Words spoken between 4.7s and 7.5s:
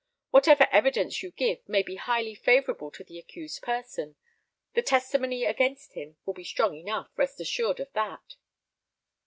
The testimony against him will be strong enough, rest